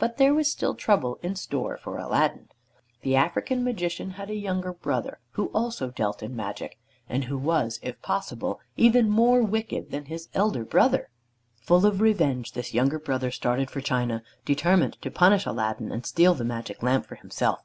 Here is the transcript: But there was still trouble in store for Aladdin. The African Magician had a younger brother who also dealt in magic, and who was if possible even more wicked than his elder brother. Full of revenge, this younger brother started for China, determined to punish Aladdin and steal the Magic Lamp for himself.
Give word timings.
But 0.00 0.16
there 0.16 0.34
was 0.34 0.50
still 0.50 0.74
trouble 0.74 1.20
in 1.22 1.36
store 1.36 1.76
for 1.76 1.96
Aladdin. 1.96 2.48
The 3.02 3.14
African 3.14 3.62
Magician 3.62 4.10
had 4.18 4.28
a 4.28 4.34
younger 4.34 4.72
brother 4.72 5.20
who 5.34 5.46
also 5.54 5.90
dealt 5.90 6.24
in 6.24 6.34
magic, 6.34 6.76
and 7.08 7.26
who 7.26 7.38
was 7.38 7.78
if 7.80 8.02
possible 8.02 8.58
even 8.76 9.08
more 9.08 9.44
wicked 9.44 9.92
than 9.92 10.06
his 10.06 10.28
elder 10.34 10.64
brother. 10.64 11.08
Full 11.62 11.86
of 11.86 12.00
revenge, 12.00 12.54
this 12.54 12.74
younger 12.74 12.98
brother 12.98 13.30
started 13.30 13.70
for 13.70 13.80
China, 13.80 14.24
determined 14.44 15.00
to 15.02 15.08
punish 15.12 15.46
Aladdin 15.46 15.92
and 15.92 16.04
steal 16.04 16.34
the 16.34 16.42
Magic 16.44 16.82
Lamp 16.82 17.06
for 17.06 17.14
himself. 17.14 17.60